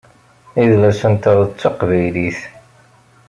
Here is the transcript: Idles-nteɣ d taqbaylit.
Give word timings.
Idles-nteɣ 0.61 1.37
d 1.49 1.51
taqbaylit. 1.59 2.39